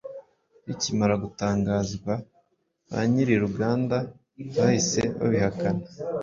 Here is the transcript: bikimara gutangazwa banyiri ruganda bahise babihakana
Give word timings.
bikimara 0.65 1.15
gutangazwa 1.23 2.13
banyiri 2.91 3.33
ruganda 3.43 3.97
bahise 4.55 5.01
babihakana 5.19 5.85